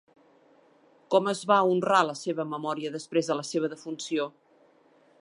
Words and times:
Com 1.15 1.29
es 1.33 1.43
va 1.51 1.59
honrar 1.73 2.01
la 2.09 2.17
seva 2.23 2.47
memòria 2.57 2.95
després 2.99 3.31
de 3.33 3.39
la 3.41 3.49
seva 3.53 3.71
defunció? 3.75 4.31